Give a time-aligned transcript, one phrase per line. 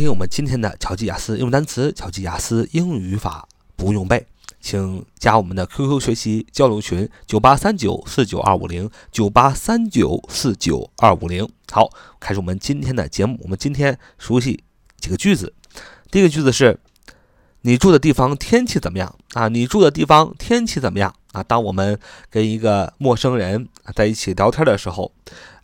[0.00, 3.46] 听我们今天的巧记雅思用单词，巧记雅思英语语法
[3.76, 4.26] 不用背，
[4.58, 11.46] 请加我们的 QQ 学习交流群：九八三九四九二五零九八三九四九二五零。
[11.70, 13.38] 好，开始我们今天的节目。
[13.42, 14.64] 我们今天熟悉
[14.98, 15.52] 几个句子。
[16.10, 16.80] 第一个句子是：
[17.60, 19.48] 你住的地方天气怎么样啊？
[19.48, 21.42] 你住的地方天气怎么样啊？
[21.42, 25.12] 当我们跟一个陌生人在一起聊天的时候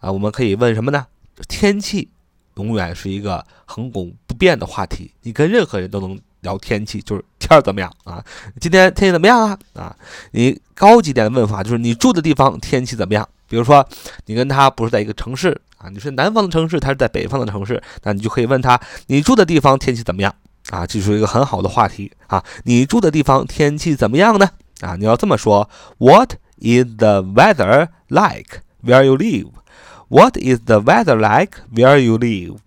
[0.01, 1.07] 啊，我们可以问什么呢？
[1.49, 2.11] 天气。
[2.57, 8.25] 永远是一个恒古不变的话题，你跟任何人都能聊天气，就是天儿怎么样啊？
[8.61, 9.59] 今天天气怎么样啊？
[9.75, 9.97] 啊，
[10.33, 13.29] 你高级点的问法就是你住的地方天气怎么样？
[13.49, 13.87] 比如说
[14.27, 20.35] 你跟他不是在一个城市啊，你是南方的城市，他是在北方的城市，那你就可以问他你住的地方天气怎么样
[20.71, 20.87] 啊？
[20.87, 24.49] 这是一个很好的话题啊，你住的地方天气怎么样呢？
[24.81, 32.59] 啊，你要这么说，What is the weather like where you live？What is the weather like where you live?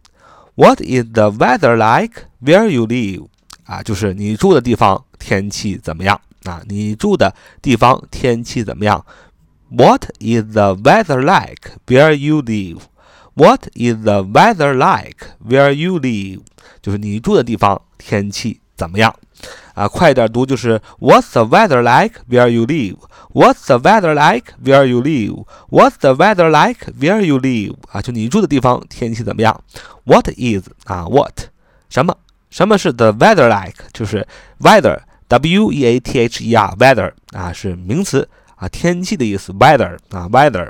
[0.59, 3.27] What is the weather like where you live?
[3.63, 6.61] 啊，就是你住的地方天气怎么样啊？
[6.67, 9.05] 你住的地方天气怎么样
[9.69, 12.81] ？What is the weather like where you live?
[13.35, 16.41] What is the weather like where you live?
[16.81, 19.13] 就是你住的地方天气怎么样？
[19.73, 22.97] 啊，快点读就是 What's the weather like where you live?
[23.33, 25.45] What's the weather like where you live?
[25.69, 27.75] What's the weather like where you live?
[27.91, 29.61] 啊，就你住的地方天气怎么样
[30.05, 31.49] ？What is 啊？What
[31.89, 32.15] 什么？
[32.49, 33.83] 什么是 the weather like？
[33.93, 34.25] 就是
[34.59, 39.53] weather W E A T H E R weather 啊，是名词啊，天气的意思。
[39.53, 40.69] weather 啊，weather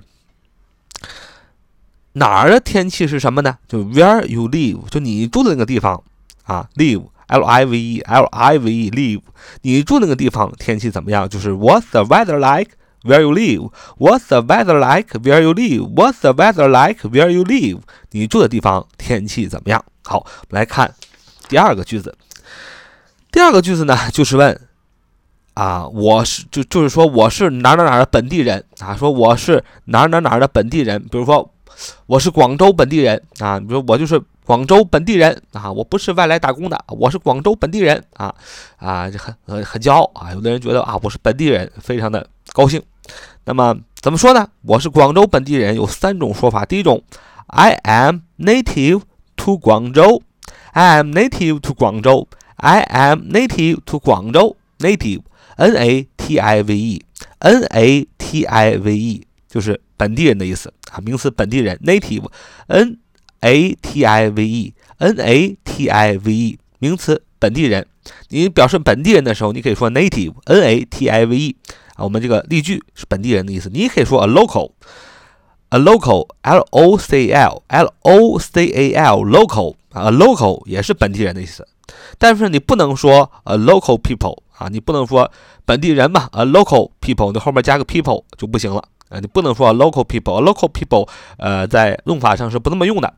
[2.14, 3.58] 哪儿的天气是什么呢？
[3.68, 6.04] 就 where you live，就你住的那个地方
[6.44, 7.06] 啊，live。
[7.30, 9.22] L I V E L I V E live，
[9.62, 11.30] 你住那个地方天气怎么样？
[11.30, 12.72] 就是 What's the weather like
[13.04, 13.72] where you live?
[13.98, 15.94] What's the weather like where you live?
[15.94, 17.82] What's the weather like where you live?
[18.12, 19.86] 你住的地方天气怎么样？
[20.04, 20.96] 好，我们来看
[21.48, 22.18] 第二个句子。
[23.32, 24.60] 第二个句子呢，就是问
[25.54, 31.54] 啊，我是就就是说我是哪哪哪的本地人啊，说我是哪哪哪的本地人，比如说
[32.08, 34.20] 我是广州本地人啊，比如我就是。
[34.50, 38.34] 广州本地人啊，我不是外来打工的，我是广州本地人啊
[38.78, 40.34] 啊，很很很骄傲啊！
[40.34, 42.82] 有的人觉得啊，我是本地人，非常的高兴。
[43.46, 44.50] 那么怎么说呢？
[44.64, 46.66] 我是广州本地人，有三种说法。
[46.66, 47.04] 第一种
[47.46, 49.04] ，I am native
[49.36, 50.24] to 广州
[50.72, 58.46] ，I am native to 广州，I am native to 广州，native，N A T I V E，N A T
[58.46, 62.98] I V E 就是本地人的意思啊，名词本地人，native，N。
[63.42, 67.86] A t i v e n a t i v e 名词本地人，
[68.30, 71.56] 你表示本地人的时候，你可以说 native n a t i v e
[71.96, 73.70] 啊，我们这个例句是本地人的意思。
[73.70, 74.72] 你也可以说 a local
[75.70, 81.68] a local l o c l l o c a l local 啊 local 也是本地人的意思。
[82.18, 85.32] 但是你不能说 a local people 啊，你不能说
[85.66, 88.84] 本地人嘛 a local people，你后面加个 people 就不行了。
[89.10, 93.12] 啊，你不能说 local people，local people，呃，在用法上是不那么用的，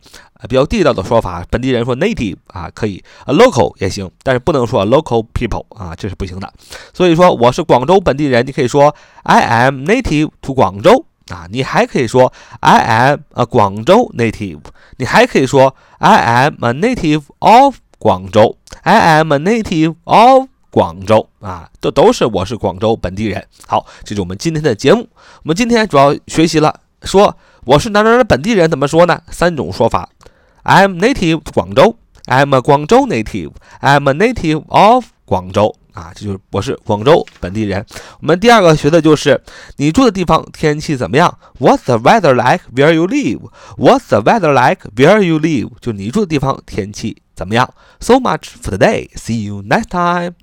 [0.47, 6.51] 比较地道的说法，本地人说 native 啊，可以，local 也行，但是不能说 local people 啊，这是不行的。
[6.93, 12.31] 所以说我是广州本地人，你可以说 I am native to 广州啊，你还可以说
[12.61, 14.61] I am a 广州 native，
[14.97, 20.50] 你还可以说 I am a native of 广州，I am a native of。
[20.71, 23.45] 广州啊，这都是我是广州本地人。
[23.67, 25.07] 好，这是我们今天的节目。
[25.43, 29.21] 我们今天主要学习了说我是哪哪的本地人怎么说呢？
[29.29, 30.09] 三种说法
[30.63, 37.85] ：I'm native 广州，I'm a 广州 native，I'm a native of 广州啊，这就是我是广州本地人。
[38.21, 39.43] 我们第二个学的就是
[39.75, 45.71] 你住的地方天气怎么样？What's the weather like where you live？What's the weather like where you live？
[45.81, 49.09] 就你住的地方天气怎么样？So much for today.
[49.15, 50.35] See you next time.